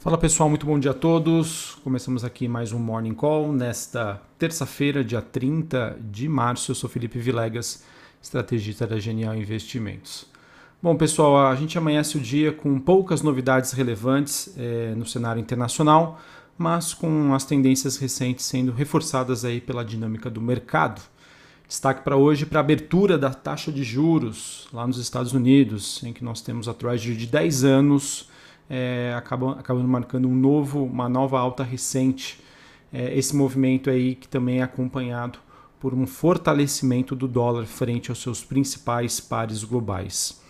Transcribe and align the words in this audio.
Fala 0.00 0.16
pessoal, 0.16 0.48
muito 0.48 0.64
bom 0.64 0.78
dia 0.78 0.92
a 0.92 0.94
todos. 0.94 1.76
Começamos 1.82 2.22
aqui 2.22 2.46
mais 2.46 2.70
um 2.72 2.78
Morning 2.78 3.14
Call 3.14 3.52
nesta 3.52 4.22
terça-feira, 4.38 5.02
dia 5.02 5.20
30 5.20 5.98
de 6.00 6.28
março. 6.28 6.70
Eu 6.70 6.76
sou 6.76 6.88
Felipe 6.88 7.18
Vilegas, 7.18 7.82
estrategista 8.22 8.86
da 8.86 9.00
Genial 9.00 9.34
Investimentos. 9.34 10.24
Bom, 10.80 10.94
pessoal, 10.96 11.48
a 11.48 11.56
gente 11.56 11.76
amanhece 11.76 12.16
o 12.16 12.20
dia 12.20 12.52
com 12.52 12.78
poucas 12.78 13.22
novidades 13.22 13.72
relevantes 13.72 14.54
é, 14.56 14.94
no 14.94 15.04
cenário 15.04 15.40
internacional, 15.40 16.20
mas 16.56 16.94
com 16.94 17.34
as 17.34 17.44
tendências 17.44 17.96
recentes 17.96 18.44
sendo 18.44 18.70
reforçadas 18.70 19.44
aí 19.44 19.60
pela 19.60 19.84
dinâmica 19.84 20.30
do 20.30 20.40
mercado. 20.40 21.02
Destaque 21.66 22.04
para 22.04 22.16
hoje 22.16 22.46
para 22.46 22.60
a 22.60 22.62
abertura 22.62 23.18
da 23.18 23.30
taxa 23.30 23.72
de 23.72 23.82
juros 23.82 24.68
lá 24.72 24.86
nos 24.86 24.98
Estados 24.98 25.32
Unidos, 25.32 26.00
em 26.04 26.12
que 26.12 26.22
nós 26.22 26.40
temos 26.40 26.68
a 26.68 26.72
Treasury 26.72 27.16
de 27.16 27.26
10 27.26 27.64
anos 27.64 28.28
é, 28.68 29.14
acabando 29.16 29.88
marcando 29.88 30.28
um 30.28 30.34
novo, 30.34 30.84
uma 30.84 31.08
nova 31.08 31.38
alta 31.38 31.62
recente. 31.62 32.40
É, 32.92 33.16
esse 33.16 33.34
movimento 33.34 33.90
aí 33.90 34.14
que 34.14 34.28
também 34.28 34.60
é 34.60 34.62
acompanhado 34.62 35.38
por 35.80 35.94
um 35.94 36.06
fortalecimento 36.06 37.14
do 37.14 37.28
dólar 37.28 37.66
frente 37.66 38.10
aos 38.10 38.20
seus 38.20 38.42
principais 38.42 39.20
pares 39.20 39.62
globais. 39.62 40.40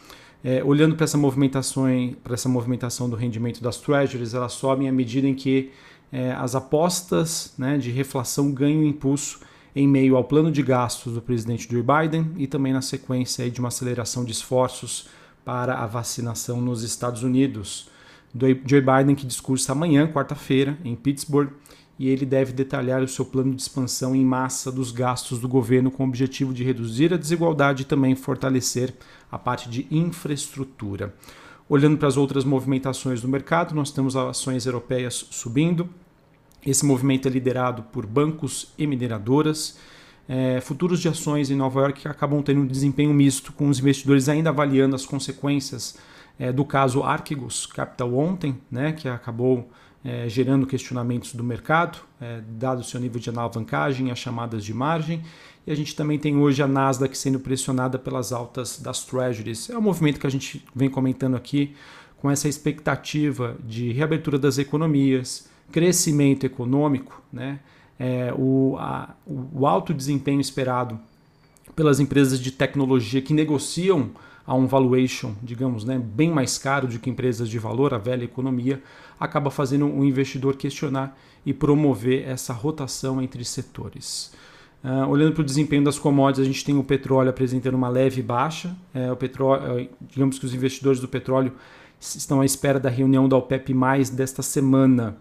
É, 0.42 0.62
olhando 0.62 0.94
para 0.94 1.04
essa 1.04 1.18
movimentação, 1.18 1.86
para 2.22 2.34
essa 2.34 2.48
movimentação 2.48 3.10
do 3.10 3.16
rendimento 3.16 3.62
das 3.62 3.78
treasuries, 3.78 4.34
elas 4.34 4.52
sobem 4.52 4.88
à 4.88 4.92
medida 4.92 5.26
em 5.26 5.34
que 5.34 5.72
é, 6.12 6.32
as 6.32 6.54
apostas 6.54 7.52
né, 7.58 7.76
de 7.76 7.90
reflação 7.90 8.50
ganham 8.52 8.84
impulso 8.84 9.40
em 9.74 9.86
meio 9.86 10.16
ao 10.16 10.24
plano 10.24 10.50
de 10.50 10.62
gastos 10.62 11.12
do 11.12 11.20
presidente 11.20 11.68
Joe 11.70 11.82
Biden 11.82 12.32
e 12.36 12.46
também 12.46 12.72
na 12.72 12.80
sequência 12.80 13.44
aí, 13.44 13.50
de 13.50 13.60
uma 13.60 13.68
aceleração 13.68 14.24
de 14.24 14.32
esforços 14.32 15.08
para 15.44 15.78
a 15.78 15.86
vacinação 15.86 16.60
nos 16.60 16.82
Estados 16.82 17.22
Unidos 17.22 17.90
do 18.32 18.46
Joe 18.46 18.80
Biden, 18.80 19.14
que 19.14 19.26
discursa 19.26 19.72
amanhã, 19.72 20.06
quarta-feira, 20.06 20.78
em 20.84 20.94
Pittsburgh, 20.94 21.50
e 21.98 22.08
ele 22.08 22.24
deve 22.24 22.52
detalhar 22.52 23.02
o 23.02 23.08
seu 23.08 23.24
plano 23.24 23.54
de 23.54 23.60
expansão 23.60 24.14
em 24.14 24.24
massa 24.24 24.70
dos 24.70 24.92
gastos 24.92 25.40
do 25.40 25.48
governo 25.48 25.90
com 25.90 26.04
o 26.04 26.06
objetivo 26.06 26.54
de 26.54 26.62
reduzir 26.62 27.12
a 27.12 27.16
desigualdade 27.16 27.82
e 27.82 27.86
também 27.86 28.14
fortalecer 28.14 28.94
a 29.30 29.38
parte 29.38 29.68
de 29.68 29.86
infraestrutura. 29.90 31.14
Olhando 31.68 31.98
para 31.98 32.08
as 32.08 32.16
outras 32.16 32.44
movimentações 32.44 33.20
do 33.20 33.28
mercado, 33.28 33.74
nós 33.74 33.90
temos 33.90 34.16
ações 34.16 34.64
europeias 34.64 35.26
subindo. 35.30 35.88
Esse 36.64 36.86
movimento 36.86 37.26
é 37.26 37.30
liderado 37.30 37.82
por 37.82 38.06
bancos 38.06 38.72
e 38.78 38.86
mineradoras. 38.86 39.78
É, 40.28 40.60
futuros 40.60 41.00
de 41.00 41.08
ações 41.08 41.50
em 41.50 41.56
Nova 41.56 41.80
York 41.80 42.06
acabam 42.06 42.42
tendo 42.42 42.60
um 42.60 42.66
desempenho 42.66 43.12
misto, 43.12 43.52
com 43.52 43.68
os 43.68 43.80
investidores 43.80 44.28
ainda 44.28 44.50
avaliando 44.50 44.94
as 44.94 45.04
consequências 45.04 45.96
é, 46.38 46.52
do 46.52 46.64
caso 46.64 47.02
Archegos 47.02 47.66
Capital 47.66 48.14
ontem, 48.14 48.56
né, 48.70 48.92
que 48.92 49.08
acabou 49.08 49.68
é, 50.04 50.28
gerando 50.28 50.66
questionamentos 50.66 51.34
do 51.34 51.42
mercado, 51.42 51.98
é, 52.20 52.40
dado 52.48 52.84
seu 52.84 53.00
nível 53.00 53.20
de 53.20 53.28
alavancagem, 53.28 54.10
as 54.10 54.18
chamadas 54.18 54.64
de 54.64 54.72
margem. 54.72 55.22
E 55.66 55.72
a 55.72 55.74
gente 55.74 55.94
também 55.94 56.18
tem 56.18 56.36
hoje 56.36 56.62
a 56.62 56.68
Nasdaq 56.68 57.16
sendo 57.16 57.40
pressionada 57.40 57.98
pelas 57.98 58.32
altas 58.32 58.78
das 58.80 59.04
Treasuries. 59.04 59.68
É 59.68 59.76
um 59.76 59.82
movimento 59.82 60.18
que 60.18 60.26
a 60.26 60.30
gente 60.30 60.64
vem 60.74 60.88
comentando 60.88 61.36
aqui 61.36 61.74
com 62.16 62.30
essa 62.30 62.48
expectativa 62.48 63.56
de 63.64 63.92
reabertura 63.92 64.38
das 64.38 64.58
economias, 64.58 65.48
crescimento 65.70 66.44
econômico, 66.44 67.22
né? 67.32 67.60
É, 68.00 68.32
o, 68.36 68.76
a, 68.78 69.14
o 69.26 69.66
alto 69.66 69.92
desempenho 69.92 70.40
esperado 70.40 70.98
pelas 71.74 71.98
empresas 71.98 72.40
de 72.40 72.52
tecnologia 72.52 73.20
que 73.20 73.34
negociam 73.34 74.10
a 74.48 74.54
um 74.54 74.66
valuation, 74.66 75.34
digamos, 75.42 75.84
né, 75.84 75.98
bem 76.02 76.30
mais 76.30 76.56
caro 76.56 76.88
do 76.88 76.98
que 76.98 77.10
empresas 77.10 77.50
de 77.50 77.58
valor, 77.58 77.92
a 77.92 77.98
velha 77.98 78.24
economia, 78.24 78.82
acaba 79.20 79.50
fazendo 79.50 79.86
o 79.86 80.02
investidor 80.02 80.56
questionar 80.56 81.18
e 81.44 81.52
promover 81.52 82.26
essa 82.26 82.54
rotação 82.54 83.20
entre 83.20 83.44
setores. 83.44 84.32
Uh, 84.82 85.06
olhando 85.06 85.34
para 85.34 85.42
o 85.42 85.44
desempenho 85.44 85.84
das 85.84 85.98
commodities, 85.98 86.48
a 86.48 86.50
gente 86.50 86.64
tem 86.64 86.78
o 86.78 86.82
petróleo 86.82 87.28
apresentando 87.28 87.74
uma 87.74 87.90
leve 87.90 88.22
baixa. 88.22 88.74
É, 88.94 89.12
o 89.12 89.16
petróleo, 89.16 89.80
é, 89.80 89.88
digamos 90.00 90.38
que 90.38 90.46
os 90.46 90.54
investidores 90.54 90.98
do 90.98 91.08
petróleo 91.08 91.52
estão 92.00 92.40
à 92.40 92.46
espera 92.46 92.80
da 92.80 92.88
reunião 92.88 93.28
da 93.28 93.36
OPEP+, 93.36 93.74
desta 94.14 94.40
semana. 94.40 95.18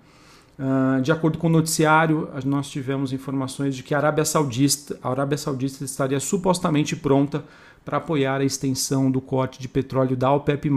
Uh, 0.58 1.02
de 1.02 1.12
acordo 1.12 1.38
com 1.38 1.48
o 1.48 1.50
noticiário, 1.50 2.30
nós 2.46 2.70
tivemos 2.70 3.12
informações 3.12 3.76
de 3.76 3.84
que 3.84 3.94
a 3.94 3.98
Arábia 3.98 4.24
Saudita, 4.24 4.98
a 5.04 5.10
Arábia 5.10 5.38
Saudita 5.38 5.84
estaria 5.84 6.20
supostamente 6.22 6.96
pronta 6.96 7.44
para 7.88 8.00
apoiar 8.00 8.42
a 8.42 8.44
extensão 8.44 9.10
do 9.10 9.22
corte 9.22 9.62
de 9.62 9.70
petróleo 9.70 10.18
da 10.18 10.30
OPEP+, 10.30 10.70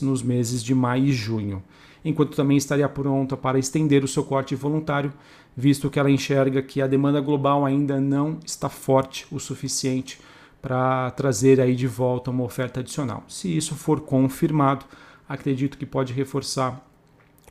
nos 0.00 0.22
meses 0.22 0.64
de 0.64 0.74
maio 0.74 1.04
e 1.04 1.12
junho, 1.12 1.62
enquanto 2.02 2.34
também 2.34 2.56
estaria 2.56 2.88
pronta 2.88 3.36
para 3.36 3.58
estender 3.58 4.02
o 4.02 4.08
seu 4.08 4.24
corte 4.24 4.54
voluntário, 4.54 5.12
visto 5.54 5.90
que 5.90 5.98
ela 5.98 6.10
enxerga 6.10 6.62
que 6.62 6.80
a 6.80 6.86
demanda 6.86 7.20
global 7.20 7.66
ainda 7.66 8.00
não 8.00 8.38
está 8.46 8.70
forte 8.70 9.26
o 9.30 9.38
suficiente 9.38 10.18
para 10.62 11.10
trazer 11.10 11.60
aí 11.60 11.76
de 11.76 11.86
volta 11.86 12.30
uma 12.30 12.44
oferta 12.44 12.80
adicional. 12.80 13.24
Se 13.28 13.54
isso 13.54 13.74
for 13.74 14.00
confirmado, 14.00 14.86
acredito 15.28 15.76
que 15.76 15.84
pode 15.84 16.14
reforçar 16.14 16.82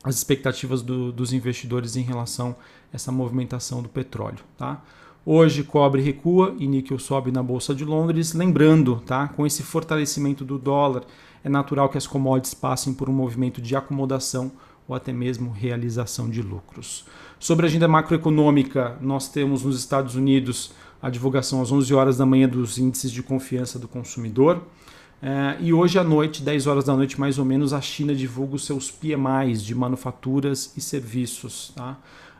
as 0.02 0.16
expectativas 0.16 0.82
do, 0.82 1.12
dos 1.12 1.32
investidores 1.32 1.94
em 1.94 2.02
relação 2.02 2.56
a 2.92 2.96
essa 2.96 3.12
movimentação 3.12 3.80
do 3.80 3.88
petróleo. 3.88 4.40
Tá? 4.58 4.82
Hoje 5.26 5.64
cobre 5.64 6.02
recua 6.02 6.54
e 6.58 6.66
níquel 6.66 6.98
sobe 6.98 7.32
na 7.32 7.42
bolsa 7.42 7.74
de 7.74 7.82
Londres. 7.82 8.34
Lembrando, 8.34 9.02
tá, 9.06 9.26
com 9.26 9.46
esse 9.46 9.62
fortalecimento 9.62 10.44
do 10.44 10.58
dólar, 10.58 11.04
é 11.42 11.48
natural 11.48 11.88
que 11.88 11.96
as 11.96 12.06
commodities 12.06 12.52
passem 12.52 12.92
por 12.92 13.08
um 13.08 13.12
movimento 13.14 13.58
de 13.62 13.74
acomodação 13.74 14.52
ou 14.86 14.94
até 14.94 15.14
mesmo 15.14 15.50
realização 15.50 16.28
de 16.28 16.42
lucros. 16.42 17.06
Sobre 17.40 17.64
a 17.64 17.68
agenda 17.70 17.88
macroeconômica, 17.88 18.98
nós 19.00 19.26
temos 19.26 19.64
nos 19.64 19.78
Estados 19.78 20.14
Unidos 20.14 20.72
a 21.00 21.08
divulgação 21.08 21.62
às 21.62 21.72
11 21.72 21.94
horas 21.94 22.18
da 22.18 22.26
manhã 22.26 22.46
dos 22.46 22.76
índices 22.76 23.10
de 23.10 23.22
confiança 23.22 23.78
do 23.78 23.88
consumidor. 23.88 24.62
É, 25.22 25.56
e 25.58 25.72
hoje 25.72 25.98
à 25.98 26.04
noite, 26.04 26.42
10 26.42 26.66
horas 26.66 26.84
da 26.84 26.94
noite 26.94 27.18
mais 27.18 27.38
ou 27.38 27.46
menos, 27.46 27.72
a 27.72 27.80
China 27.80 28.14
divulga 28.14 28.56
os 28.56 28.66
seus 28.66 28.90
PMIs 28.90 29.62
de 29.62 29.74
manufaturas 29.74 30.74
e 30.76 30.82
serviços. 30.82 31.72
Tá? 31.74 31.96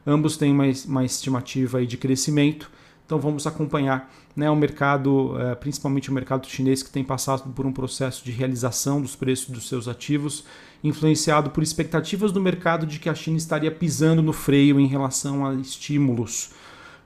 Ambos 0.06 0.36
têm 0.36 0.52
uma, 0.52 0.64
uma 0.86 1.04
estimativa 1.04 1.84
de 1.84 1.96
crescimento, 1.96 2.70
então 3.06 3.18
vamos 3.18 3.46
acompanhar 3.46 4.10
né, 4.34 4.50
o 4.50 4.56
mercado, 4.56 5.38
é, 5.38 5.54
principalmente 5.54 6.10
o 6.10 6.12
mercado 6.12 6.46
chinês, 6.46 6.82
que 6.82 6.90
tem 6.90 7.04
passado 7.04 7.52
por 7.52 7.66
um 7.66 7.72
processo 7.72 8.24
de 8.24 8.32
realização 8.32 9.00
dos 9.00 9.14
preços 9.14 9.50
dos 9.50 9.68
seus 9.68 9.88
ativos, 9.88 10.44
influenciado 10.82 11.50
por 11.50 11.62
expectativas 11.62 12.32
do 12.32 12.40
mercado 12.40 12.86
de 12.86 12.98
que 12.98 13.08
a 13.08 13.14
China 13.14 13.36
estaria 13.36 13.70
pisando 13.70 14.22
no 14.22 14.32
freio 14.32 14.80
em 14.80 14.86
relação 14.86 15.46
a 15.46 15.54
estímulos 15.54 16.50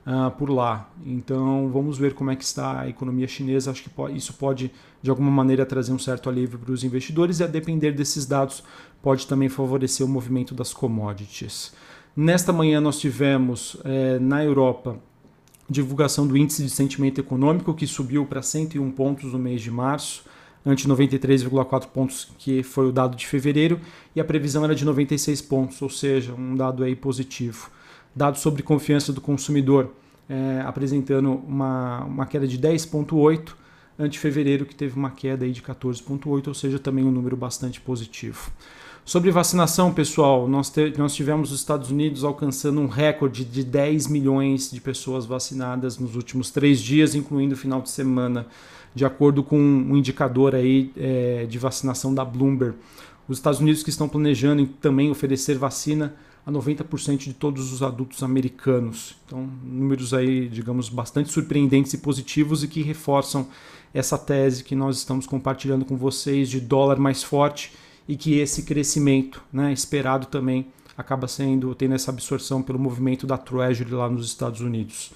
uh, 0.05 0.31
por 0.31 0.49
lá. 0.49 0.89
Então 1.05 1.69
vamos 1.69 1.97
ver 1.97 2.13
como 2.13 2.31
é 2.31 2.35
que 2.35 2.43
está 2.43 2.81
a 2.81 2.89
economia 2.89 3.27
chinesa. 3.27 3.71
Acho 3.71 3.83
que 3.83 3.91
isso 4.13 4.33
pode 4.33 4.71
de 5.01 5.09
alguma 5.09 5.31
maneira 5.31 5.65
trazer 5.65 5.93
um 5.93 5.99
certo 5.99 6.29
alívio 6.29 6.59
para 6.59 6.71
os 6.71 6.83
investidores 6.83 7.39
e 7.39 7.43
a 7.43 7.47
depender 7.47 7.91
desses 7.91 8.25
dados 8.25 8.63
pode 9.01 9.27
também 9.27 9.49
favorecer 9.49 10.05
o 10.05 10.09
movimento 10.09 10.53
das 10.53 10.73
commodities. 10.73 11.73
Nesta 12.21 12.51
manhã 12.51 12.81
nós 12.81 12.99
tivemos 12.99 13.77
é, 13.85 14.19
na 14.19 14.43
Europa 14.43 14.99
divulgação 15.69 16.27
do 16.27 16.35
índice 16.35 16.61
de 16.61 16.69
sentimento 16.69 17.21
econômico 17.21 17.73
que 17.73 17.87
subiu 17.87 18.25
para 18.25 18.41
101 18.41 18.91
pontos 18.91 19.31
no 19.31 19.39
mês 19.39 19.61
de 19.61 19.71
março, 19.71 20.25
ante 20.65 20.85
93,4 20.85 21.87
pontos 21.87 22.29
que 22.37 22.61
foi 22.61 22.89
o 22.89 22.91
dado 22.91 23.15
de 23.15 23.25
fevereiro 23.25 23.79
e 24.13 24.19
a 24.19 24.25
previsão 24.25 24.65
era 24.65 24.75
de 24.75 24.83
96 24.83 25.41
pontos, 25.43 25.81
ou 25.81 25.89
seja, 25.89 26.33
um 26.33 26.57
dado 26.57 26.83
aí 26.83 26.93
positivo. 26.93 27.71
Dados 28.13 28.41
sobre 28.41 28.63
confiança 28.63 29.13
do 29.13 29.21
consumidor 29.21 29.93
é, 30.27 30.61
apresentando 30.65 31.35
uma, 31.47 32.03
uma 32.03 32.25
queda 32.25 32.45
de 32.45 32.59
10,8 32.59 33.53
ante 33.97 34.19
fevereiro 34.19 34.65
que 34.65 34.75
teve 34.75 34.93
uma 34.97 35.11
queda 35.11 35.45
aí 35.45 35.53
de 35.53 35.61
14,8, 35.61 36.49
ou 36.49 36.53
seja, 36.53 36.79
também 36.79 37.05
um 37.05 37.11
número 37.11 37.37
bastante 37.37 37.79
positivo. 37.79 38.51
Sobre 39.09 39.31
vacinação, 39.31 39.91
pessoal, 39.91 40.47
nós, 40.47 40.71
nós 40.95 41.15
tivemos 41.15 41.51
os 41.51 41.59
Estados 41.59 41.89
Unidos 41.89 42.23
alcançando 42.23 42.79
um 42.79 42.85
recorde 42.85 43.43
de 43.43 43.63
10 43.63 44.05
milhões 44.05 44.69
de 44.69 44.79
pessoas 44.79 45.25
vacinadas 45.25 45.97
nos 45.97 46.15
últimos 46.15 46.51
três 46.51 46.79
dias, 46.79 47.15
incluindo 47.15 47.55
o 47.55 47.57
final 47.57 47.81
de 47.81 47.89
semana, 47.89 48.45
de 48.93 49.03
acordo 49.03 49.41
com 49.41 49.57
um 49.57 49.97
indicador 49.97 50.53
aí, 50.53 50.91
é, 50.95 51.47
de 51.49 51.57
vacinação 51.57 52.13
da 52.13 52.23
Bloomberg. 52.23 52.77
Os 53.27 53.39
Estados 53.39 53.59
Unidos 53.59 53.81
que 53.81 53.89
estão 53.89 54.07
planejando 54.07 54.67
também 54.79 55.09
oferecer 55.09 55.57
vacina 55.57 56.13
a 56.45 56.51
90% 56.51 57.17
de 57.17 57.33
todos 57.33 57.73
os 57.73 57.81
adultos 57.81 58.21
americanos. 58.21 59.17
Então, 59.25 59.49
números 59.63 60.13
aí, 60.13 60.47
digamos, 60.47 60.87
bastante 60.87 61.31
surpreendentes 61.31 61.95
e 61.95 61.97
positivos 61.97 62.63
e 62.63 62.67
que 62.67 62.83
reforçam 62.83 63.47
essa 63.91 64.19
tese 64.19 64.63
que 64.63 64.75
nós 64.75 64.97
estamos 64.97 65.25
compartilhando 65.25 65.83
com 65.83 65.97
vocês 65.97 66.47
de 66.47 66.59
dólar 66.59 66.99
mais 66.99 67.23
forte 67.23 67.71
e 68.09 68.17
que 68.17 68.39
esse 68.39 68.63
crescimento 68.63 69.39
né, 69.53 69.71
esperado 69.71 70.25
também 70.25 70.65
acaba 70.97 71.27
sendo 71.27 71.75
tendo 71.75 71.93
essa 71.93 72.09
absorção 72.09 72.59
pelo 72.59 72.79
movimento 72.79 73.27
da 73.27 73.37
Treasury 73.37 73.91
lá 73.91 74.09
nos 74.09 74.25
Estados 74.25 74.61
Unidos. 74.61 75.11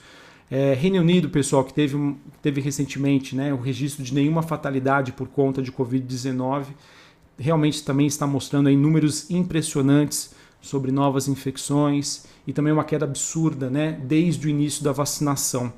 É, 0.49 0.75
Reino 0.75 0.99
Unido, 0.99 1.27
pessoal, 1.27 1.63
que 1.63 1.73
teve, 1.73 1.97
teve 2.39 2.61
recentemente 2.61 3.35
né, 3.35 3.51
o 3.51 3.57
registro 3.57 4.03
de 4.03 4.13
nenhuma 4.13 4.43
fatalidade 4.43 5.11
por 5.11 5.27
conta 5.27 5.59
de 5.59 5.71
Covid-19, 5.71 6.65
realmente 7.35 7.83
também 7.83 8.05
está 8.05 8.27
mostrando 8.27 8.69
aí 8.69 8.77
números 8.77 9.27
impressionantes 9.31 10.35
sobre 10.61 10.91
novas 10.91 11.27
infecções 11.27 12.25
e 12.45 12.53
também 12.53 12.71
uma 12.71 12.83
queda 12.83 13.05
absurda, 13.05 13.71
né, 13.71 13.99
desde 14.03 14.45
o 14.45 14.49
início 14.51 14.83
da 14.83 14.91
vacinação. 14.91 15.73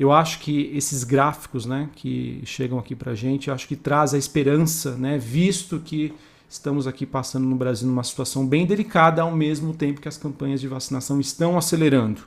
Eu 0.00 0.10
acho 0.10 0.40
que 0.40 0.72
esses 0.74 1.04
gráficos, 1.04 1.66
né, 1.66 1.90
que 1.94 2.40
chegam 2.46 2.78
aqui 2.78 2.96
para 2.96 3.12
a 3.12 3.14
gente, 3.14 3.50
acho 3.50 3.68
que 3.68 3.76
traz 3.76 4.14
a 4.14 4.18
esperança, 4.18 4.96
né, 4.96 5.18
visto 5.18 5.78
que 5.78 6.14
estamos 6.54 6.86
aqui 6.86 7.04
passando 7.04 7.44
no 7.46 7.56
Brasil 7.56 7.88
numa 7.88 8.04
situação 8.04 8.46
bem 8.46 8.64
delicada, 8.64 9.20
ao 9.20 9.32
mesmo 9.32 9.74
tempo 9.74 10.00
que 10.00 10.06
as 10.06 10.16
campanhas 10.16 10.60
de 10.60 10.68
vacinação 10.68 11.18
estão 11.18 11.58
acelerando. 11.58 12.22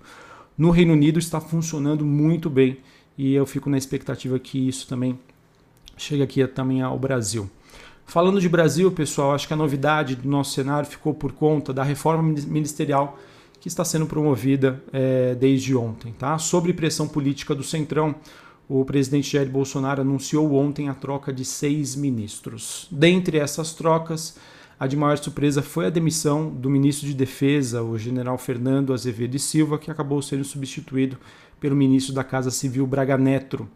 No 0.58 0.70
Reino 0.70 0.92
Unido 0.92 1.18
está 1.18 1.40
funcionando 1.40 2.04
muito 2.04 2.50
bem 2.50 2.78
e 3.18 3.34
eu 3.34 3.46
fico 3.46 3.70
na 3.70 3.78
expectativa 3.78 4.38
que 4.38 4.68
isso 4.68 4.86
também 4.86 5.18
chegue 5.96 6.22
aqui 6.22 6.46
também 6.46 6.82
ao 6.82 7.00
Brasil. 7.00 7.50
Falando 8.06 8.42
de 8.42 8.50
Brasil, 8.50 8.92
pessoal, 8.92 9.34
acho 9.34 9.48
que 9.48 9.54
a 9.54 9.58
novidade 9.58 10.16
do 10.16 10.28
nosso 10.28 10.52
cenário 10.52 10.90
ficou 10.90 11.14
por 11.14 11.32
conta 11.32 11.74
da 11.74 11.84
reforma 11.84 12.22
ministerial 12.22 13.18
que 13.62 13.70
está 13.70 13.86
sendo 13.86 14.06
promovida 14.06 14.84
é, 14.92 15.36
desde 15.36 15.74
ontem. 15.74 16.12
Tá? 16.12 16.38
Sobre 16.38 16.74
pressão 16.74 17.08
política 17.08 17.56
do 17.56 17.64
Centrão, 17.64 18.14
o 18.70 18.84
presidente 18.84 19.32
Jair 19.32 19.50
Bolsonaro 19.50 20.02
anunciou 20.02 20.54
ontem 20.54 20.90
a 20.90 20.94
troca 20.94 21.32
de 21.32 21.46
seis 21.46 21.96
ministros. 21.96 22.88
Dentre 22.92 23.38
essas 23.38 23.74
trocas, 23.74 24.38
a 24.80 24.86
de 24.86 24.96
maior 24.96 25.18
surpresa 25.18 25.62
foi 25.62 25.88
a 25.88 25.90
demissão 25.90 26.50
do 26.50 26.70
ministro 26.70 27.08
de 27.08 27.14
Defesa, 27.14 27.82
o 27.82 27.98
general 27.98 28.38
Fernando 28.38 28.94
Azevedo 28.94 29.36
e 29.36 29.40
Silva, 29.40 29.78
que 29.78 29.90
acabou 29.90 30.22
sendo 30.22 30.44
substituído 30.44 31.18
pelo 31.60 31.76
ministro 31.76 32.14
da 32.14 32.24
Casa 32.24 32.52
Civil 32.52 32.86
Braga 32.86 33.18
Neto. 33.18 33.68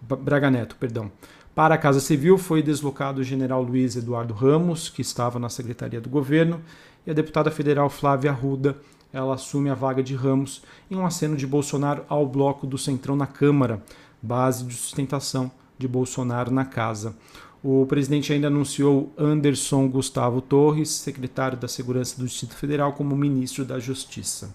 Braga 0.00 0.50
Neto, 0.50 0.74
perdão. 0.76 1.12
Para 1.54 1.74
a 1.74 1.78
Casa 1.78 2.00
Civil 2.00 2.38
foi 2.38 2.62
deslocado 2.62 3.20
o 3.20 3.24
general 3.24 3.62
Luiz 3.62 3.94
Eduardo 3.94 4.32
Ramos, 4.32 4.88
que 4.88 5.02
estava 5.02 5.38
na 5.38 5.48
Secretaria 5.48 6.00
do 6.00 6.08
Governo, 6.08 6.60
e 7.06 7.10
a 7.10 7.14
deputada 7.14 7.50
federal 7.50 7.90
Flávia 7.90 8.30
Arruda, 8.30 8.76
ela 9.12 9.34
assume 9.34 9.68
a 9.68 9.74
vaga 9.74 10.02
de 10.02 10.14
Ramos 10.14 10.62
em 10.90 10.96
um 10.96 11.04
aceno 11.04 11.36
de 11.36 11.46
Bolsonaro 11.46 12.04
ao 12.08 12.26
bloco 12.26 12.66
do 12.66 12.78
Centrão 12.78 13.16
na 13.16 13.26
Câmara, 13.26 13.82
base 14.22 14.64
de 14.64 14.74
sustentação 14.74 15.50
de 15.78 15.88
Bolsonaro 15.88 16.50
na 16.50 16.64
casa. 16.64 17.16
O 17.62 17.84
presidente 17.86 18.32
ainda 18.32 18.46
anunciou 18.46 19.12
Anderson 19.18 19.86
Gustavo 19.88 20.40
Torres, 20.40 20.88
secretário 20.88 21.58
da 21.58 21.68
Segurança 21.68 22.16
do 22.16 22.26
Distrito 22.26 22.54
Federal, 22.54 22.94
como 22.94 23.14
ministro 23.14 23.64
da 23.64 23.78
Justiça. 23.78 24.54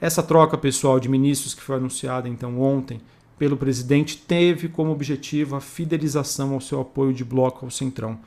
Essa 0.00 0.22
troca 0.22 0.56
pessoal 0.56 0.98
de 0.98 1.08
ministros 1.08 1.54
que 1.54 1.62
foi 1.62 1.76
anunciada 1.76 2.28
então 2.28 2.60
ontem 2.60 3.00
pelo 3.38 3.56
presidente 3.56 4.16
teve 4.16 4.68
como 4.68 4.90
objetivo 4.90 5.56
a 5.56 5.60
fidelização 5.60 6.54
ao 6.54 6.60
seu 6.60 6.80
apoio 6.80 7.12
de 7.12 7.24
bloco 7.24 7.64
ao 7.64 7.70
Centrão, 7.70 8.18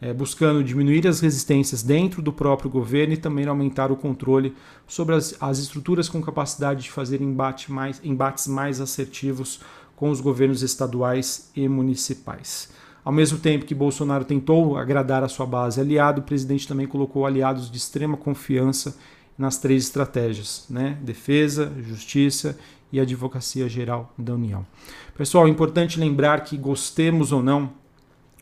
é, 0.00 0.12
buscando 0.12 0.62
diminuir 0.62 1.06
as 1.06 1.20
resistências 1.20 1.82
dentro 1.82 2.22
do 2.22 2.32
próprio 2.32 2.70
governo 2.70 3.14
e 3.14 3.18
também 3.18 3.46
aumentar 3.46 3.90
o 3.90 3.96
controle 3.96 4.54
sobre 4.86 5.14
as, 5.14 5.36
as 5.40 5.58
estruturas 5.58 6.08
com 6.08 6.22
capacidade 6.22 6.84
de 6.84 6.90
fazer 6.90 7.20
embate 7.20 7.72
mais, 7.72 8.00
embates 8.04 8.46
mais 8.46 8.80
assertivos 8.80 9.60
com 9.96 10.10
os 10.10 10.20
governos 10.20 10.62
estaduais 10.62 11.50
e 11.54 11.68
municipais. 11.68 12.70
Ao 13.04 13.12
mesmo 13.12 13.38
tempo 13.38 13.66
que 13.66 13.74
Bolsonaro 13.74 14.24
tentou 14.24 14.78
agradar 14.78 15.22
a 15.22 15.28
sua 15.28 15.44
base 15.44 15.80
aliada, 15.80 16.20
o 16.20 16.24
presidente 16.24 16.66
também 16.66 16.86
colocou 16.86 17.26
aliados 17.26 17.70
de 17.70 17.76
extrema 17.76 18.16
confiança 18.16 18.96
nas 19.36 19.58
três 19.58 19.84
estratégias: 19.84 20.64
né? 20.70 20.98
defesa, 21.02 21.72
justiça 21.80 22.58
e 22.90 22.98
advocacia 22.98 23.68
geral 23.68 24.12
da 24.16 24.34
União. 24.34 24.64
Pessoal, 25.16 25.46
é 25.46 25.50
importante 25.50 26.00
lembrar 26.00 26.44
que, 26.44 26.56
gostemos 26.56 27.32
ou 27.32 27.42
não, 27.42 27.72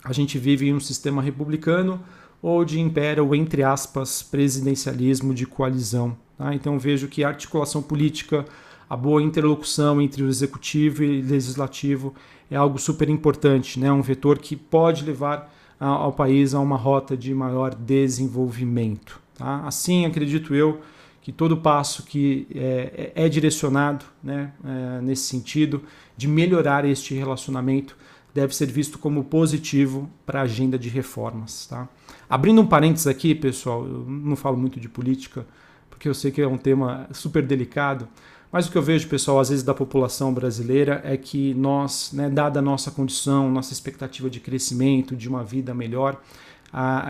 a 0.05 0.13
gente 0.13 0.39
vive 0.39 0.69
em 0.69 0.75
um 0.75 0.81
sistema 0.81 1.23
republicano 1.23 2.01
ou 2.41 2.65
de 2.65 2.81
império, 2.81 3.35
entre 3.35 3.63
aspas, 3.63 4.23
presidencialismo 4.23 5.33
de 5.33 5.47
coalizão. 5.47 6.17
Tá? 6.37 6.55
Então 6.55 6.79
vejo 6.79 7.09
que 7.09 7.23
a 7.23 7.29
articulação 7.29 7.81
política, 7.81 8.45
a 8.93 8.97
boa 8.97 9.23
interlocução 9.23 10.03
entre 10.03 10.23
o 10.23 10.29
executivo 10.29 11.03
e 11.03 11.23
o 11.23 11.27
legislativo 11.27 12.15
é 12.51 12.57
algo 12.57 12.79
super 12.79 13.09
importante, 13.09 13.81
né? 13.81 13.91
um 13.91 14.03
vetor 14.03 14.39
que 14.39 14.55
pode 14.55 15.03
levar 15.03 15.51
ao 15.81 16.13
país 16.13 16.53
a 16.53 16.61
uma 16.61 16.77
rota 16.77 17.17
de 17.17 17.33
maior 17.33 17.75
desenvolvimento. 17.75 19.19
Tá? 19.35 19.63
Assim, 19.65 20.05
acredito 20.05 20.55
eu 20.55 20.83
que 21.23 21.33
todo 21.33 21.57
passo 21.57 22.03
que 22.03 22.47
é, 22.55 23.13
é, 23.17 23.25
é 23.25 23.29
direcionado 23.31 24.05
né, 24.23 24.53
é, 24.63 25.01
nesse 25.01 25.23
sentido 25.23 25.83
de 26.15 26.29
melhorar 26.29 26.85
este 26.85 27.15
relacionamento 27.15 27.97
deve 28.35 28.55
ser 28.55 28.67
visto 28.67 28.99
como 28.99 29.25
positivo 29.25 30.07
para 30.27 30.41
a 30.41 30.43
agenda 30.43 30.79
de 30.79 30.91
reformas. 30.91 31.65
Tá? 31.67 31.89
Abrindo 32.29 32.61
um 32.61 32.67
parênteses 32.67 33.07
aqui, 33.07 33.35
pessoal, 33.35 33.87
eu 33.87 34.05
não 34.07 34.37
falo 34.37 34.59
muito 34.59 34.79
de 34.79 34.87
política, 34.87 35.47
porque 35.89 36.07
eu 36.07 36.13
sei 36.13 36.31
que 36.31 36.43
é 36.43 36.47
um 36.47 36.59
tema 36.59 37.09
super 37.11 37.43
delicado, 37.43 38.07
mas 38.53 38.67
o 38.67 38.71
que 38.71 38.77
eu 38.77 38.83
vejo, 38.83 39.09
pessoal, 39.09 39.41
às 39.41 39.49
vezes 39.49 39.65
da 39.65 39.73
população 39.73 40.35
brasileira 40.35 41.01
é 41.05 41.17
que 41.17 41.55
nós, 41.55 42.13
né, 42.13 42.29
dada 42.29 42.59
a 42.59 42.63
nossa 42.63 42.91
condição, 42.91 43.51
nossa 43.51 43.73
expectativa 43.73 44.29
de 44.29 44.41
crescimento, 44.41 45.17
de 45.17 45.27
uma 45.27 45.43
vida 45.43 45.73
melhor, 45.73 46.21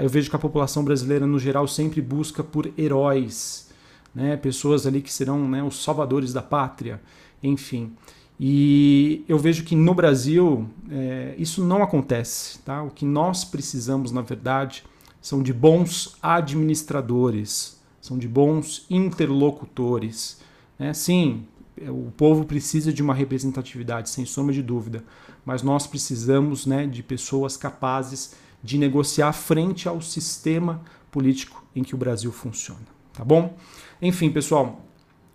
eu 0.01 0.09
vejo 0.09 0.31
que 0.31 0.37
a 0.37 0.39
população 0.39 0.85
brasileira, 0.85 1.27
no 1.27 1.41
geral, 1.41 1.67
sempre 1.67 2.01
busca 2.01 2.45
por 2.45 2.73
heróis, 2.79 3.69
né, 4.15 4.37
pessoas 4.37 4.87
ali 4.87 5.03
que 5.03 5.13
serão 5.13 5.49
né, 5.49 5.63
os 5.65 5.83
salvadores 5.83 6.33
da 6.33 6.43
pátria, 6.43 7.01
enfim. 7.43 7.93
E 8.39 9.25
eu 9.29 9.39
vejo 9.39 9.65
que 9.65 9.75
no 9.75 9.95
Brasil 9.95 10.69
é, 10.91 11.35
isso 11.39 11.65
não 11.65 11.83
acontece. 11.83 12.59
Tá? 12.61 12.83
O 12.83 12.91
que 12.91 13.05
nós 13.05 13.45
precisamos, 13.45 14.11
na 14.11 14.21
verdade, 14.21 14.85
são 15.21 15.43
de 15.43 15.53
bons 15.53 16.17
administradores, 16.21 17.81
são 18.01 18.19
de 18.19 18.27
bons 18.27 18.85
interlocutores 18.91 20.41
né? 20.83 20.93
Sim, 20.93 21.45
é, 21.81 21.91
o 21.91 22.13
povo 22.17 22.45
precisa 22.45 22.93
de 22.93 23.01
uma 23.01 23.15
representatividade, 23.15 24.11
sem 24.11 24.25
sombra 24.25 24.53
de 24.53 24.63
dúvida, 24.63 25.05
mas 25.45 25.63
nós 25.63 25.87
precisamos 25.87 26.67
né, 26.67 26.87
de 26.87 27.03
pessoas 27.03 27.57
capazes 27.57 28.35
de 28.63 28.77
negociar 28.79 29.33
frente 29.33 29.89
ao 29.89 30.01
sistema 30.01 30.83
político 31.11 31.65
em 31.75 31.85
que 31.85 31.95
o 31.95 31.99
Brasil 31.99 32.33
funciona. 32.33 32.81
Tá 33.13 33.25
bom? 33.25 33.57
Enfim, 34.01 34.31
pessoal, 34.31 34.85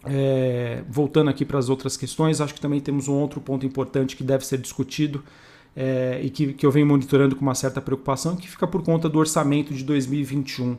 é, 0.04 0.84
voltando 0.90 1.30
aqui 1.30 1.46
para 1.46 1.60
as 1.60 1.70
outras 1.70 1.96
questões, 1.96 2.42
acho 2.42 2.54
que 2.54 2.62
também 2.62 2.82
temos 2.82 3.08
um 3.08 3.14
outro 3.14 3.40
ponto 3.40 3.66
importante 3.66 4.16
que 4.18 4.24
deve 4.24 4.46
ser 4.46 4.58
discutido 4.58 5.24
é, 5.76 6.20
e 6.24 6.30
que, 6.30 6.54
que 6.54 6.66
eu 6.66 6.72
venho 6.72 6.88
monitorando 6.88 7.36
com 7.36 7.42
uma 7.42 7.56
certa 7.56 7.82
preocupação, 7.82 8.36
que 8.36 8.50
fica 8.50 8.68
por 8.68 8.84
conta 8.84 9.08
do 9.08 9.18
orçamento 9.18 9.74
de 9.74 9.84
2021 9.84 10.78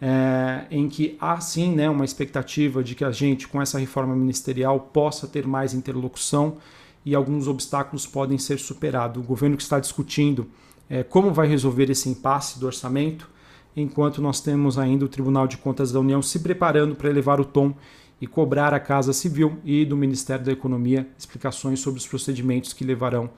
é, 0.00 0.64
em 0.70 0.88
que 0.88 1.16
há 1.20 1.38
sim 1.40 1.74
né, 1.74 1.90
uma 1.90 2.04
expectativa 2.04 2.82
de 2.82 2.94
que 2.94 3.04
a 3.04 3.10
gente, 3.10 3.46
com 3.46 3.60
essa 3.60 3.78
reforma 3.78 4.16
ministerial, 4.16 4.80
possa 4.80 5.26
ter 5.26 5.46
mais 5.46 5.74
interlocução 5.74 6.56
e 7.04 7.14
alguns 7.14 7.46
obstáculos 7.46 8.06
podem 8.06 8.38
ser 8.38 8.58
superados. 8.58 9.22
O 9.22 9.26
governo 9.26 9.56
que 9.56 9.62
está 9.62 9.78
discutindo 9.78 10.48
é, 10.88 11.02
como 11.02 11.32
vai 11.32 11.46
resolver 11.46 11.90
esse 11.90 12.08
impasse 12.08 12.58
do 12.58 12.66
orçamento, 12.66 13.28
enquanto 13.76 14.20
nós 14.20 14.40
temos 14.40 14.78
ainda 14.78 15.04
o 15.04 15.08
Tribunal 15.08 15.46
de 15.46 15.56
Contas 15.56 15.92
da 15.92 16.00
União 16.00 16.20
se 16.20 16.40
preparando 16.40 16.96
para 16.96 17.08
elevar 17.08 17.40
o 17.40 17.44
tom 17.44 17.74
e 18.20 18.26
cobrar 18.26 18.74
a 18.74 18.80
Casa 18.80 19.12
Civil 19.12 19.58
e 19.64 19.84
do 19.84 19.96
Ministério 19.96 20.44
da 20.44 20.52
Economia 20.52 21.08
explicações 21.16 21.80
sobre 21.80 21.98
os 22.00 22.06
procedimentos 22.06 22.72
que 22.72 22.84
levarão 22.84 23.30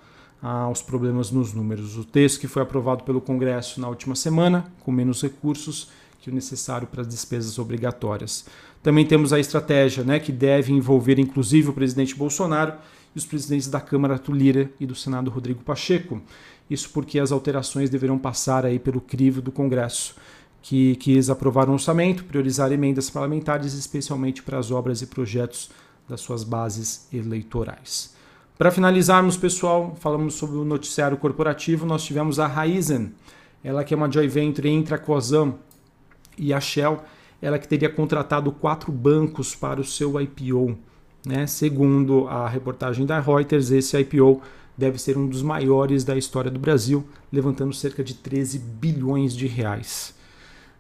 aos 0.43 0.83
problemas 0.83 1.31
nos 1.31 1.53
números. 1.53 1.97
O 1.97 2.05
texto 2.05 2.41
que 2.41 2.49
foi 2.49 2.63
aprovado 2.63 3.05
pelo 3.05 3.21
Congresso 3.21 3.81
na 3.81 3.89
última 3.89 4.17
semana, 4.17 4.65
com 4.81 4.91
menos 4.91 5.23
recursos, 5.23 5.91
que 6.23 6.31
o 6.31 6.35
necessário 6.35 6.87
para 6.87 7.01
as 7.01 7.09
despesas 7.09 7.59
obrigatórias. 7.59 8.47
Também 8.81 9.05
temos 9.05 9.33
a 9.33 9.41
estratégia, 9.41 10.05
né, 10.05 10.21
que 10.21 10.31
deve 10.31 10.73
envolver 10.73 11.19
inclusive 11.19 11.71
o 11.71 11.73
presidente 11.73 12.15
Bolsonaro 12.15 12.75
e 13.13 13.19
os 13.19 13.27
presidentes 13.27 13.67
da 13.67 13.81
Câmara 13.81 14.17
Tulira 14.21 14.71
e 14.79 14.87
do 14.87 14.95
Senado 14.95 15.33
Rodrigo 15.33 15.65
Pacheco. 15.65 16.23
Isso 16.71 16.91
porque 16.91 17.19
as 17.19 17.33
alterações 17.33 17.91
deverão 17.91 18.17
passar 18.17 18.65
aí 18.65 18.79
pelo 18.79 19.01
crivo 19.01 19.43
do 19.43 19.51
Congresso, 19.51 20.15
que 20.63 20.95
quis 20.95 21.29
aprovar 21.29 21.69
um 21.69 21.73
orçamento, 21.73 22.25
priorizar 22.25 22.71
emendas 22.71 23.11
parlamentares, 23.11 23.75
especialmente 23.75 24.45
para 24.45 24.61
as 24.61 24.71
obras 24.71 25.03
e 25.03 25.07
projetos 25.09 25.71
das 26.09 26.21
suas 26.21 26.45
bases 26.45 27.09
eleitorais. 27.13 28.15
Para 28.57 28.71
finalizarmos, 28.71 29.37
pessoal, 29.37 29.97
falamos 29.99 30.35
sobre 30.35 30.57
o 30.57 30.65
noticiário 30.65 31.17
corporativo. 31.17 31.85
Nós 31.85 32.05
tivemos 32.05 32.39
a 32.39 32.47
Raizen, 32.47 33.13
ela 33.65 33.83
que 33.83 33.93
é 33.93 33.97
uma 33.97 34.09
joint 34.09 34.33
venture 34.33 34.69
entre 34.69 34.95
a 34.95 34.99
Cosam 34.99 35.59
e 36.37 36.53
a 36.53 36.61
Shell 36.61 37.03
ela 37.43 37.59
que 37.59 37.67
teria 37.67 37.91
contratado 37.91 38.53
quatro 38.53 38.93
bancos 38.93 39.53
para 39.55 39.81
o 39.81 39.85
seu 39.85 40.19
IPO. 40.21 40.79
Né? 41.27 41.47
Segundo 41.49 42.29
a 42.29 42.49
reportagem 42.49 43.05
da 43.05 43.19
Reuters, 43.19 43.73
esse 43.73 43.99
IPO 43.99 44.41
deve 44.79 44.99
ser 44.99 45.19
um 45.19 45.27
dos 45.27 45.43
maiores 45.43 46.05
da 46.05 46.17
história 46.17 46.51
do 46.51 46.61
Brasil, 46.61 47.05
levantando 47.33 47.75
cerca 47.75 48.03
de 48.03 48.15
13 48.15 48.59
bilhões 48.59 49.37
de 49.37 49.49
reais. 49.49 50.15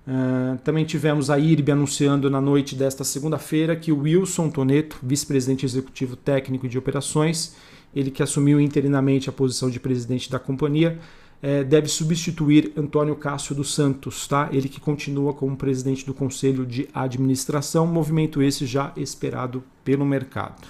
Uh, 0.06 0.58
também 0.64 0.84
tivemos 0.84 1.30
a 1.30 1.38
IRB 1.38 1.72
anunciando 1.72 2.30
na 2.30 2.40
noite 2.40 2.74
desta 2.74 3.04
segunda-feira 3.04 3.76
que 3.76 3.92
Wilson 3.92 4.48
Toneto, 4.50 4.98
vice-presidente 5.02 5.66
executivo 5.66 6.16
técnico 6.16 6.68
de 6.68 6.78
operações, 6.78 7.54
ele 7.94 8.10
que 8.10 8.22
assumiu 8.22 8.60
interinamente 8.60 9.28
a 9.28 9.32
posição 9.32 9.68
de 9.68 9.78
presidente 9.78 10.30
da 10.30 10.38
companhia, 10.38 10.98
é, 11.42 11.64
deve 11.64 11.88
substituir 11.88 12.72
Antônio 12.76 13.16
Cássio 13.16 13.52
dos 13.52 13.74
Santos, 13.74 14.28
tá? 14.28 14.48
Ele 14.52 14.68
que 14.68 14.80
continua 14.80 15.34
como 15.34 15.56
presidente 15.56 16.06
do 16.06 16.14
Conselho 16.14 16.64
de 16.64 16.88
Administração, 16.94 17.84
movimento 17.84 18.40
esse 18.40 18.64
já 18.64 18.92
esperado 18.96 19.64
pelo 19.84 20.06
mercado. 20.06 20.68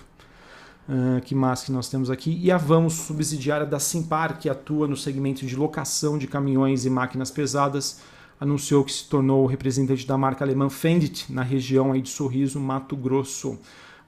Uh, 0.88 1.20
que 1.20 1.34
mais 1.34 1.62
que 1.62 1.70
nós 1.70 1.88
temos 1.88 2.10
aqui? 2.10 2.40
E 2.42 2.50
a 2.50 2.56
Vamos, 2.56 2.94
subsidiária 2.94 3.66
da 3.66 3.78
Simpar, 3.78 4.38
que 4.38 4.48
atua 4.48 4.88
no 4.88 4.96
segmento 4.96 5.46
de 5.46 5.54
locação 5.54 6.18
de 6.18 6.26
caminhões 6.26 6.84
e 6.84 6.90
máquinas 6.90 7.30
pesadas, 7.30 8.00
anunciou 8.40 8.82
que 8.82 8.92
se 8.92 9.08
tornou 9.08 9.46
representante 9.46 10.06
da 10.06 10.18
marca 10.18 10.44
alemã 10.44 10.68
Fendt 10.68 11.32
na 11.32 11.42
região 11.42 11.92
aí 11.92 12.00
de 12.00 12.08
Sorriso, 12.08 12.58
Mato 12.58 12.96
Grosso. 12.96 13.58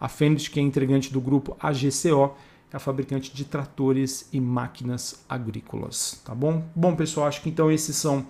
A 0.01 0.09
Fendt, 0.09 0.51
que 0.51 0.59
é 0.59 0.63
integrante 0.63 1.13
do 1.13 1.21
grupo 1.21 1.57
AGCO, 1.61 2.35
a 2.75 2.81
fabricante 2.81 3.33
de 3.33 3.45
tratores 3.45 4.29
e 4.33 4.41
máquinas 4.41 5.25
agrícolas, 5.29 6.21
tá 6.25 6.35
bom? 6.35 6.67
Bom, 6.75 6.97
pessoal, 6.97 7.29
acho 7.29 7.41
que 7.41 7.49
então 7.49 7.71
esses 7.71 7.95
são 7.95 8.27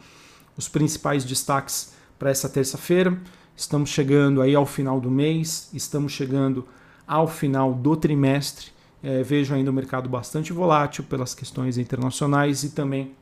os 0.55 0.69
principais 0.69 1.25
destaques 1.25 1.95
para 2.19 2.29
essa 2.29 2.47
terça-feira. 2.47 3.19
Estamos 3.57 3.89
chegando 3.89 4.43
aí 4.43 4.55
ao 4.55 4.67
final 4.67 5.01
do 5.01 5.11
mês, 5.11 5.71
estamos 5.73 6.13
chegando 6.13 6.69
ao 7.07 7.27
final 7.27 7.73
do 7.73 7.97
trimestre. 7.97 8.67
É, 9.03 9.23
vejo 9.23 9.55
ainda 9.55 9.71
o 9.71 9.75
mercado 9.75 10.11
bastante 10.11 10.53
volátil 10.53 11.05
pelas 11.05 11.35
questões 11.35 11.79
internacionais 11.79 12.65
e 12.65 12.69
também 12.69 13.13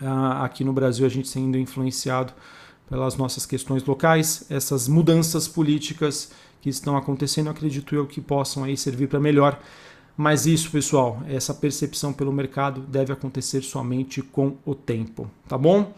ah, 0.00 0.44
aqui 0.44 0.64
no 0.64 0.72
Brasil 0.72 1.04
a 1.04 1.10
gente 1.10 1.28
sendo 1.28 1.58
influenciado 1.58 2.32
pelas 2.88 3.16
nossas 3.16 3.44
questões 3.44 3.84
locais, 3.84 4.46
essas 4.48 4.88
mudanças 4.88 5.46
políticas 5.46 6.32
que 6.62 6.70
estão 6.70 6.96
acontecendo, 6.96 7.50
acredito 7.50 7.94
eu 7.94 8.06
que 8.06 8.18
possam 8.18 8.64
aí 8.64 8.78
servir 8.78 9.08
para 9.08 9.20
melhor 9.20 9.60
mas 10.18 10.46
isso, 10.46 10.72
pessoal, 10.72 11.22
essa 11.28 11.54
percepção 11.54 12.12
pelo 12.12 12.32
mercado 12.32 12.80
deve 12.80 13.12
acontecer 13.12 13.62
somente 13.62 14.20
com 14.20 14.56
o 14.66 14.74
tempo, 14.74 15.30
tá 15.46 15.56
bom? 15.56 15.94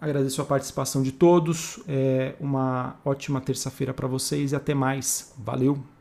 Agradeço 0.00 0.42
a 0.42 0.44
participação 0.44 1.00
de 1.00 1.12
todos. 1.12 1.78
É 1.86 2.34
uma 2.40 2.96
ótima 3.04 3.40
terça-feira 3.40 3.94
para 3.94 4.08
vocês 4.08 4.50
e 4.50 4.56
até 4.56 4.74
mais. 4.74 5.32
Valeu! 5.38 5.91